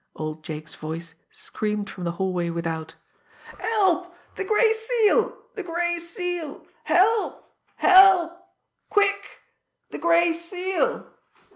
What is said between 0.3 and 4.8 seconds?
Jake's voice screamed from the hallway without: "Help! The Gray